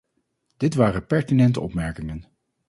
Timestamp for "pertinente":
1.05-1.59